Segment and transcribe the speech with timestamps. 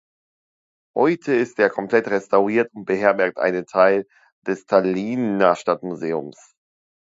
[0.97, 4.07] Heute ist er komplett restauriert und beherbergt einen Teil
[4.47, 6.55] des Tallinner Stadtmuseums.